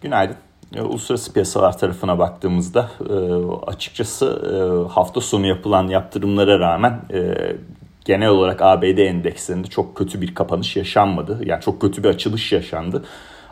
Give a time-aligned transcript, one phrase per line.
[0.00, 0.36] Günaydın.
[0.74, 3.14] E, uluslararası piyasalar tarafına baktığımızda e,
[3.66, 7.00] açıkçası e, hafta sonu yapılan yaptırımlara rağmen
[8.04, 11.40] genel olarak ABD endekslerinde çok kötü bir kapanış yaşanmadı.
[11.44, 13.04] Yani çok kötü bir açılış yaşandı.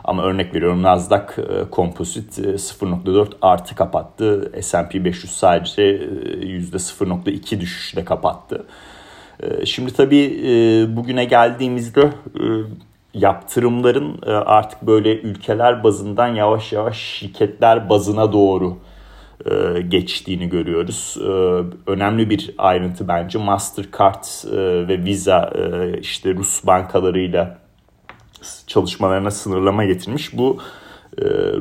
[0.03, 1.27] Ama örnek veriyorum Nasdaq
[1.71, 4.51] Composite 0.4 artı kapattı.
[4.61, 8.65] S&P 500 sadece %0.2 düşüşle kapattı.
[9.65, 10.37] Şimdi tabii
[10.95, 12.11] bugüne geldiğimizde
[13.15, 18.77] yaptırımların e, artık böyle ülkeler bazından yavaş yavaş şirketler bazına doğru
[19.45, 21.17] e, geçtiğini görüyoruz.
[21.21, 21.29] E,
[21.91, 24.23] önemli bir ayrıntı bence Mastercard
[24.87, 25.53] ve Visa
[26.01, 27.57] işte Rus bankalarıyla
[28.67, 30.37] çalışmalarına sınırlama getirmiş.
[30.37, 30.57] Bu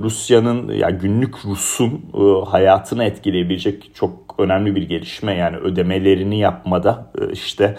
[0.01, 2.01] Rusya'nın ya yani günlük Rus'un
[2.47, 5.35] hayatını etkileyebilecek çok önemli bir gelişme.
[5.35, 7.77] Yani ödemelerini yapmada işte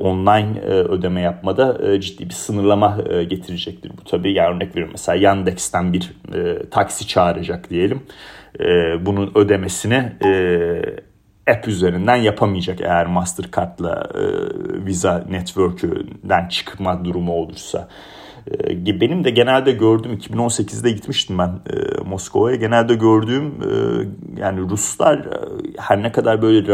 [0.00, 3.92] online e, ödeme yapmada e, ciddi bir sınırlama getirecektir.
[3.98, 6.12] Bu tabii yani örnek veriyorum mesela Yandex'ten bir
[6.70, 8.02] taksi çağıracak diyelim.
[9.00, 10.12] Bunun ödemesini
[11.50, 14.02] app üzerinden yapamayacak eğer Mastercard'la
[14.86, 17.88] Visa Network'den çıkma durumu olursa.
[18.70, 21.50] Benim de genelde gördüğüm 2018'de gitmiştim ben
[22.06, 22.56] Moskova'ya.
[22.56, 23.54] Genelde gördüğüm
[24.36, 25.28] yani Ruslar
[25.78, 26.72] her ne kadar böyle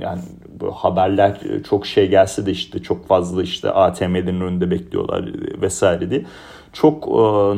[0.00, 5.24] yani bu haberler e, çok şey gelse de işte çok fazla işte ATM'lerin önünde bekliyorlar
[5.62, 6.24] vesaire diye.
[6.72, 7.10] Çok e,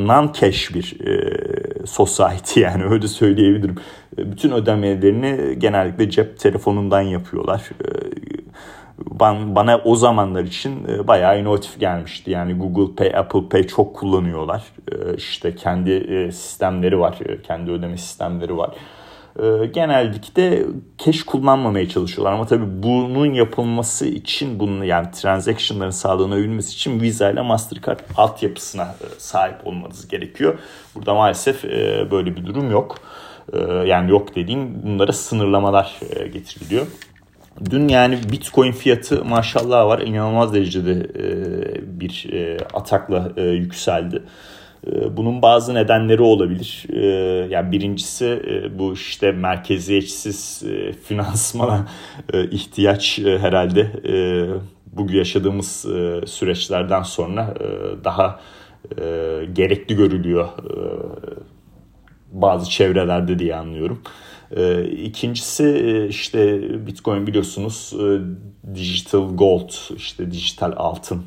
[0.06, 3.76] non-cash bir e, society yani öyle söyleyebilirim.
[4.19, 7.70] E, bütün ödemelerini genellikle cep telefonundan yapıyorlar.
[7.84, 7.88] E,
[9.20, 12.30] ben, bana o zamanlar için e, bayağı inovatif gelmişti.
[12.30, 14.62] Yani Google Pay, Apple Pay çok kullanıyorlar.
[14.92, 18.76] E, işte kendi e, sistemleri var, e, kendi ödeme sistemleri var e,
[19.75, 20.67] genellikle
[21.05, 22.33] cash kullanmamaya çalışıyorlar.
[22.33, 29.06] Ama tabii bunun yapılması için bunun yani transaction'ların sağlanabilmesi için Visa ile Mastercard altyapısına e,
[29.19, 30.59] sahip olmanız gerekiyor.
[30.94, 32.98] Burada maalesef e, böyle bir durum yok.
[33.53, 36.00] E, yani yok dediğim bunlara sınırlamalar
[36.33, 36.86] getiriliyor.
[37.71, 41.15] Dün yani Bitcoin fiyatı maşallah var inanılmaz derecede
[42.00, 42.27] bir
[42.75, 44.22] atakla yükseldi.
[44.87, 46.87] Ee, bunun bazı nedenleri olabilir.
[46.93, 47.06] Ee,
[47.50, 51.87] yani birincisi e, bu işte merkeziyetsiz e, finansmana
[52.33, 53.93] e, ihtiyaç herhalde
[54.93, 55.87] bugün yaşadığımız
[56.27, 57.55] süreçlerden sonra
[58.05, 58.41] daha
[59.53, 60.49] gerekli görülüyor
[62.33, 64.03] bazı çevrelerde diye anlıyorum.
[65.03, 67.95] İkincisi işte Bitcoin biliyorsunuz
[68.75, 71.22] digital gold işte dijital altın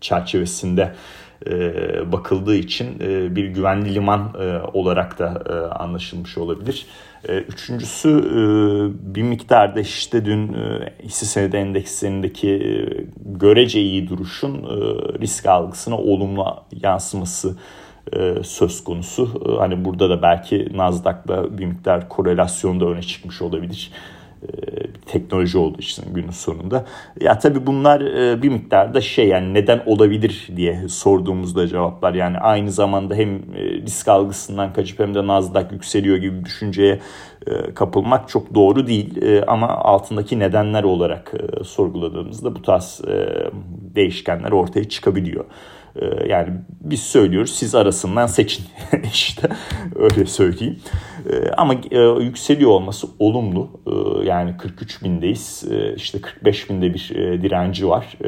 [0.00, 0.94] çerçevesinde
[2.12, 6.86] bakıldığı için e, bir güvenli liman e, olarak da e, anlaşılmış olabilir.
[7.28, 8.40] E, üçüncüsü e,
[9.14, 12.70] bir miktarda işte dün e, hisse senedi endekslerindeki e,
[13.24, 14.68] görece iyi duruşun e,
[15.18, 17.56] risk algısına olumlu yansıması
[18.12, 19.42] e, söz konusu.
[19.48, 23.92] E, hani burada da belki Nasdaq'la bir miktar korelasyon da öne çıkmış olabilir.
[25.10, 26.84] E, teknoloji olduğu için günün sonunda.
[27.20, 32.14] Ya tabii bunlar e, bir miktarda şey yani neden olabilir diye sorduğumuzda cevaplar.
[32.14, 33.40] Yani aynı zamanda hem e,
[33.86, 37.00] risk algısından kaçıp hem de Nasdaq yükseliyor gibi bir düşünceye
[37.74, 39.20] kapılmak çok doğru değil.
[39.46, 41.32] Ama altındaki nedenler olarak
[41.64, 43.00] sorguladığımızda bu tarz
[43.94, 45.44] değişkenler ortaya çıkabiliyor.
[45.96, 48.64] Ee, yani biz söylüyoruz siz arasından seçin
[49.12, 49.48] işte
[49.94, 50.80] öyle söyleyeyim.
[51.30, 53.70] Ee, ama e, yükseliyor olması olumlu.
[53.86, 55.64] Ee, yani 43 bindeyiz
[55.96, 58.18] işte 45 binde bir e, direnci var.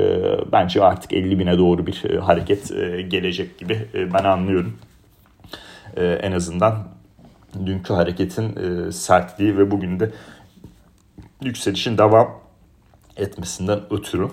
[0.52, 2.68] Bence artık 50 bine doğru bir e, hareket
[3.10, 4.78] gelecek gibi ben anlıyorum.
[5.96, 6.88] En azından
[7.66, 10.10] dünkü hareketin sertliği ve bugün de
[11.42, 12.40] yükselişin devam
[13.16, 14.28] etmesinden ötürü.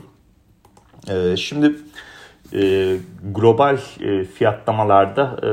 [1.37, 1.75] Şimdi
[2.53, 2.95] e,
[3.33, 5.51] global e, fiyatlamalarda e,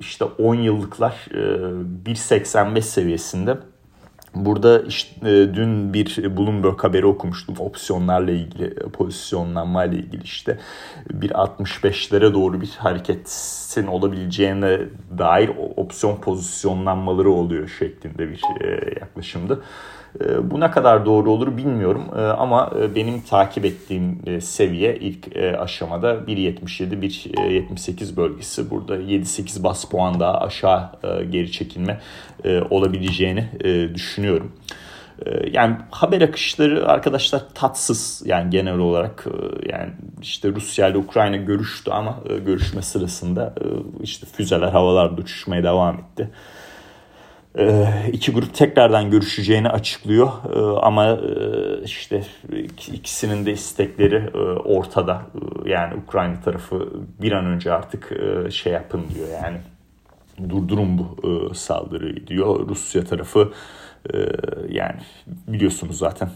[0.00, 3.56] işte 10 yıllıklar e, 1.85 seviyesinde.
[4.34, 10.58] Burada işte, dün bir Bloomberg haberi okumuştum opsiyonlarla ilgili, pozisyonlanma ile ilgili işte
[11.10, 14.78] bir 65'lere doğru bir hareketin olabileceğine
[15.18, 19.62] dair opsiyon pozisyonlanmaları oluyor şeklinde bir e, yaklaşımdı.
[20.20, 24.96] Ee, bu ne kadar doğru olur bilmiyorum ee, ama e, benim takip ettiğim e, seviye
[24.96, 28.70] ilk e, aşamada 1.77 1.78 bölgesi.
[28.70, 30.90] Burada 7-8 bas puan daha aşağı
[31.30, 32.00] geri çekilme
[32.70, 33.48] olabileceğini
[33.94, 34.52] düşünüyorum.
[35.52, 39.26] Yani haber akışları arkadaşlar tatsız yani genel olarak
[39.68, 39.90] yani
[40.22, 43.54] işte Rusya ile Ukrayna görüştü ama görüşme sırasında
[44.02, 46.30] işte füzeler havalarda uçuşmaya devam etti.
[47.58, 52.22] Ee, iki grup tekrardan görüşeceğini açıklıyor ee, ama e, işte
[52.92, 55.22] ikisinin de istekleri e, ortada
[55.64, 56.88] yani Ukrayna tarafı
[57.22, 59.58] bir an önce artık e, şey yapın diyor yani
[60.48, 62.68] durdurun bu saldırıyı diyor.
[62.68, 63.52] Rusya tarafı
[64.68, 65.00] yani
[65.48, 66.30] biliyorsunuz zaten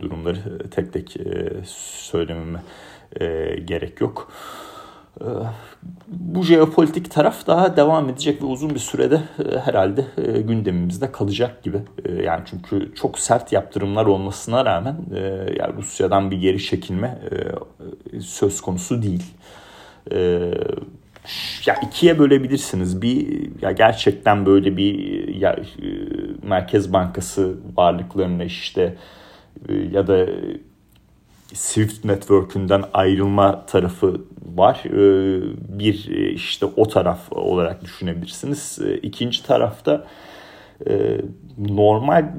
[0.00, 1.16] durumları tek tek
[1.66, 2.62] söylememe
[3.64, 4.32] gerek yok.
[5.20, 5.28] E,
[6.08, 11.62] bu jeopolitik taraf daha devam edecek ve uzun bir sürede e, herhalde e, gündemimizde kalacak
[11.62, 11.78] gibi.
[12.04, 14.96] E, yani çünkü çok sert yaptırımlar olmasına rağmen
[15.58, 17.18] yani Rusya'dan bir geri çekilme
[18.20, 19.24] söz konusu değil.
[21.66, 23.02] Ya ikiye bölebilirsiniz.
[23.02, 25.56] Bir ya gerçekten böyle bir ya
[26.42, 28.96] Merkez Bankası varlıklarını işte
[29.92, 30.26] ya da
[31.54, 34.20] Swift Network'ünden ayrılma tarafı
[34.56, 34.82] var.
[34.84, 34.98] E,
[35.78, 35.94] bir
[36.34, 38.78] işte o taraf olarak düşünebilirsiniz.
[39.02, 40.06] İkinci tarafta
[41.58, 42.32] normal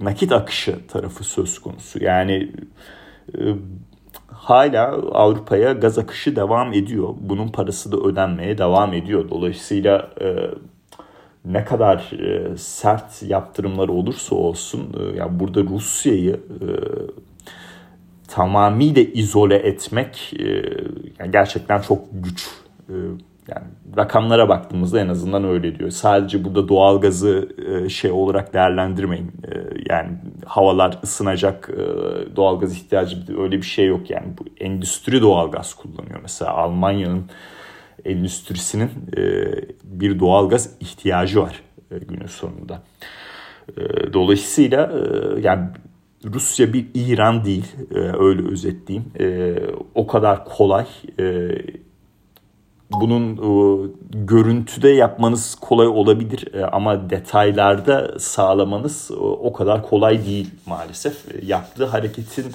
[0.00, 2.04] nakit akışı tarafı söz konusu.
[2.04, 2.52] Yani
[4.28, 7.14] hala Avrupa'ya gaz akışı devam ediyor.
[7.20, 9.30] Bunun parası da ödenmeye devam ediyor.
[9.30, 10.50] Dolayısıyla e,
[11.46, 16.68] ne kadar e, sert yaptırımlar olursa olsun e, yani burada Rusya'yı e,
[18.28, 20.44] tamamıyla izole etmek e,
[21.18, 22.50] yani gerçekten çok güç.
[22.88, 22.94] E,
[23.48, 23.64] yani
[23.96, 25.90] rakamlara baktığımızda en azından öyle diyor.
[25.90, 29.26] Sadece burada doğalgazı e, şey olarak değerlendirmeyin.
[29.26, 29.54] E,
[29.90, 30.10] yani
[30.46, 34.26] havalar ısınacak, e, doğalgaz ihtiyacı öyle bir şey yok yani.
[34.38, 36.20] Bu endüstri doğalgaz kullanıyor.
[36.22, 37.24] Mesela Almanya'nın
[38.06, 38.90] endüstrisinin
[39.84, 42.82] bir doğalgaz ihtiyacı var günün sonunda.
[44.12, 44.92] Dolayısıyla
[45.40, 45.68] yani
[46.24, 47.76] Rusya bir İran değil
[48.18, 49.12] öyle özetleyeyim.
[49.94, 50.86] O kadar kolay
[52.90, 53.48] bunun e,
[54.12, 61.34] görüntüde yapmanız kolay olabilir e, ama detaylarda sağlamanız e, o kadar kolay değil maalesef.
[61.34, 62.54] E, yaptığı hareketin e,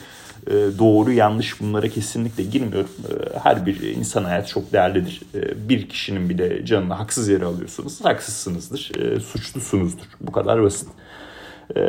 [0.79, 2.89] doğru yanlış bunlara kesinlikle girmiyorum.
[3.09, 5.21] E, her bir insan hayatı çok değerlidir.
[5.35, 8.05] E, bir kişinin bile canını haksız yere alıyorsunuz.
[8.05, 10.05] Haksızsınızdır, suçlusunuzdur.
[10.21, 10.89] Bu kadar basit.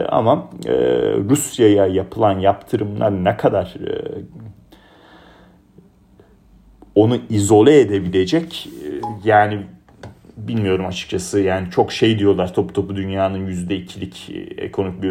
[0.08, 0.72] Ama e,
[1.30, 4.22] Rusya'ya yapılan yaptırımlar ne kadar e,
[6.94, 8.88] onu izole edebilecek e,
[9.24, 9.66] yani
[10.36, 15.02] bilmiyorum açıkçası yani çok şey diyorlar top topu dünyanın yüzde ikilik e, ekonomik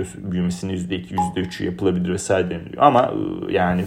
[0.96, 3.14] iki yüzde üçü yapılabilir vesaire deniliyor ama
[3.48, 3.86] e, yani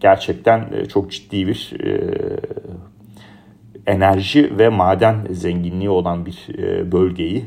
[0.00, 1.72] gerçekten çok ciddi bir
[3.86, 6.48] enerji ve maden zenginliği olan bir
[6.92, 7.44] bölgeyi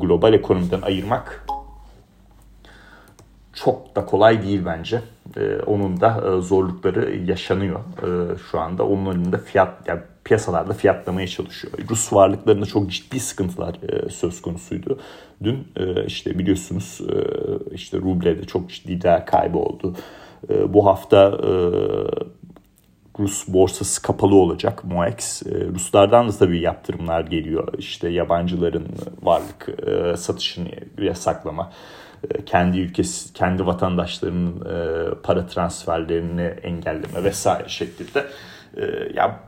[0.00, 1.46] global ekonomiden ayırmak
[3.52, 5.02] çok da kolay değil bence.
[5.36, 8.86] Ee, onun da e, zorlukları yaşanıyor e, şu anda.
[8.86, 11.74] Onun önünde fiyat yani piyasalarda fiyatlamaya çalışıyor.
[11.90, 14.98] Rus varlıklarında çok ciddi sıkıntılar e, söz konusuydu.
[15.42, 17.14] Dün e, işte biliyorsunuz e,
[17.74, 19.96] işte rublede çok ciddi değer kaybı oldu.
[20.50, 21.50] E, bu hafta e,
[23.18, 25.42] Rus borsası kapalı olacak MOEX.
[25.46, 27.68] E, Ruslardan da tabii yaptırımlar geliyor.
[27.78, 28.86] İşte yabancıların
[29.22, 30.68] varlık e, satışını
[30.98, 31.72] yasaklama
[32.30, 34.66] e, kendi ülkesi, kendi vatandaşlarının
[35.22, 38.26] para transferlerini engelleme vesaire şeklinde.
[39.14, 39.40] Ya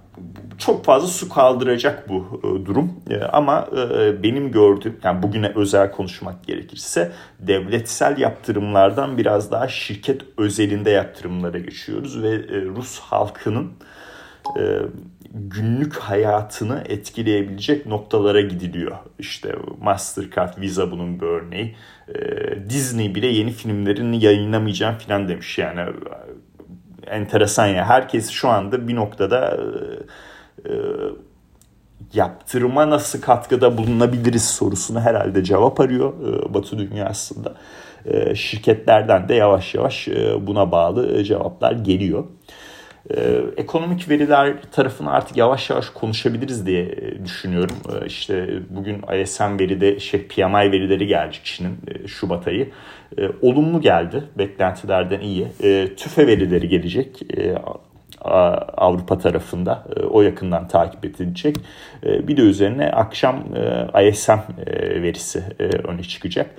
[0.58, 5.90] çok fazla su kaldıracak bu e, durum e, ama e, benim gördüğüm yani bugüne özel
[5.90, 12.38] konuşmak gerekirse devletsel yaptırımlardan biraz daha şirket özelinde yaptırımlara geçiyoruz ve
[12.76, 13.72] Rus halkının
[15.34, 18.96] günlük hayatını etkileyebilecek noktalara gidiliyor.
[19.18, 21.76] İşte Mastercard, Visa bunun bir örneği.
[22.68, 25.80] Disney bile yeni filmlerini yayınlamayacağım filan demiş yani.
[27.06, 27.88] Enteresan ya.
[27.88, 30.74] Herkes şu anda bir noktada e, e,
[32.14, 37.54] yaptırıma nasıl katkıda bulunabiliriz sorusunu herhalde cevap arıyor e, Batı dünyasında.
[38.04, 42.24] E, şirketlerden de yavaş yavaş e, buna bağlı cevaplar geliyor.
[43.10, 47.76] Ee, ekonomik veriler tarafını artık yavaş yavaş konuşabiliriz diye e, düşünüyorum.
[47.92, 52.70] Ee, işte bugün ISM veride şey PMI verileri geldi Çin'in e, Şubat ayı.
[53.18, 54.24] Ee, olumlu geldi.
[54.38, 55.46] Beklentilerden iyi.
[55.62, 57.22] Ee, TÜFE verileri gelecek.
[57.36, 57.54] Ee,
[58.76, 61.56] Avrupa tarafında e, o yakından takip edilecek.
[62.06, 63.44] E, bir de üzerine akşam
[63.94, 64.38] e, ISM
[65.02, 65.44] verisi
[65.84, 66.50] öne çıkacak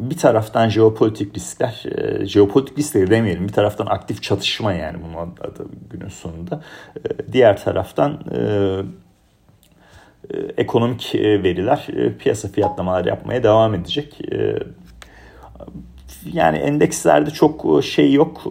[0.00, 5.66] bir taraftan jeopolitik riskler, e, jeopolitik riskleri demeyelim, bir taraftan aktif çatışma yani bunun adı
[5.90, 6.62] günün sonunda.
[6.96, 8.40] E, diğer taraftan e,
[10.30, 14.18] e, ekonomik e, veriler, e, piyasa fiyatlamalar yapmaya devam edecek.
[16.32, 18.42] Yani endekslerde çok şey yok,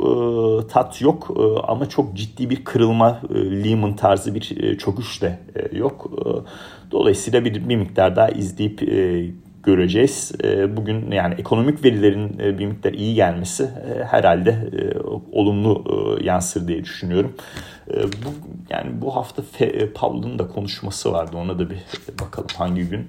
[0.70, 5.40] tat yok ama çok ciddi bir kırılma, Lehman tarzı bir çöküş de
[5.72, 6.12] yok.
[6.92, 8.82] Dolayısıyla bir, bir miktar daha izleyip
[9.64, 10.32] göreceğiz.
[10.70, 13.70] Bugün yani ekonomik verilerin bir miktar iyi gelmesi
[14.12, 14.70] herhalde
[15.32, 15.86] olumlu
[16.24, 17.36] yansır diye düşünüyorum.
[17.98, 18.30] Bu
[18.70, 19.42] yani bu hafta
[19.96, 21.38] Powell'ın da konuşması vardı.
[21.38, 21.78] Ona da bir
[22.22, 23.08] bakalım hangi gün.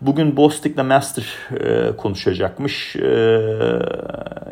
[0.00, 2.96] Bugün Bostik'le Master e, konuşacakmış.
[2.96, 3.08] E,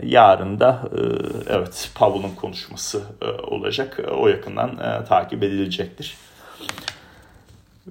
[0.03, 1.01] yarın da e,
[1.49, 4.01] evet Powell'ın konuşması e, olacak.
[4.19, 6.15] O yakından e, takip edilecektir.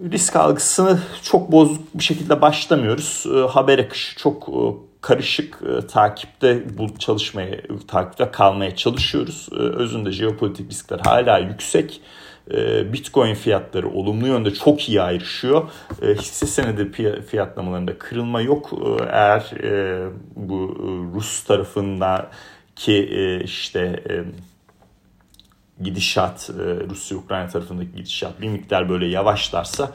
[0.01, 3.25] Risk algısını çok bozuk bir şekilde başlamıyoruz.
[3.35, 4.61] E, haber akışı çok e,
[5.01, 9.49] karışık e, takipte bu çalışmaya takipte kalmaya çalışıyoruz.
[9.51, 12.01] E, özünde jeopolitik riskler hala yüksek.
[12.51, 15.69] Ee, Bitcoin fiyatları olumlu yönde çok iyi ayrışıyor.
[16.01, 18.69] Ee, hisse senedi fiyatlamalarında kırılma yok.
[18.73, 20.03] Ee, eğer e,
[20.35, 20.77] bu
[21.15, 24.03] Rus tarafındaki e, işte
[25.83, 26.49] gidişat,
[26.89, 29.91] Rusya-Ukrayna tarafındaki gidişat bir miktar böyle yavaşlarsa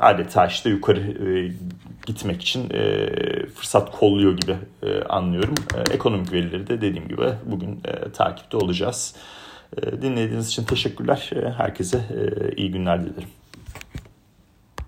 [0.00, 1.00] adeta işte yukarı
[2.06, 2.68] gitmek için
[3.54, 4.56] fırsat kolluyor gibi
[5.08, 5.54] anlıyorum.
[5.90, 7.82] Ekonomik verileri de dediğim gibi bugün
[8.14, 9.16] takipte olacağız.
[10.02, 11.30] Dinlediğiniz için teşekkürler.
[11.56, 12.00] Herkese
[12.56, 13.28] iyi günler dilerim.